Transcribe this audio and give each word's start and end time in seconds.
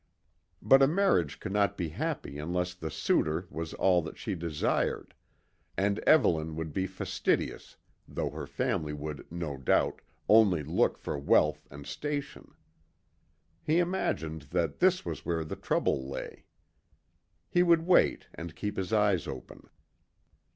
But 0.63 0.81
a 0.81 0.87
marriage 0.87 1.39
could 1.39 1.51
not 1.51 1.77
be 1.77 1.89
happy 1.89 2.39
unless 2.39 2.73
the 2.73 2.89
suitor 2.89 3.45
was 3.51 3.75
all 3.75 4.01
that 4.01 4.17
she 4.17 4.33
desired, 4.33 5.13
and 5.77 5.99
Evelyn 6.07 6.55
would 6.55 6.73
be 6.73 6.87
fastidious, 6.87 7.77
though 8.07 8.31
her 8.31 8.47
family 8.47 8.93
would, 8.93 9.27
no 9.31 9.57
doubt, 9.57 10.01
only 10.27 10.63
look 10.63 10.97
for 10.97 11.19
wealth 11.19 11.67
and 11.69 11.85
station. 11.85 12.55
He 13.61 13.77
imagined 13.77 14.47
that 14.49 14.79
this 14.79 15.05
was 15.05 15.23
where 15.23 15.43
the 15.43 15.55
trouble 15.55 16.09
lay. 16.09 16.45
He 17.47 17.61
would 17.61 17.83
wait 17.85 18.25
and 18.33 18.55
keep 18.55 18.77
his 18.77 18.91
eyes 18.91 19.27
open. 19.27 19.69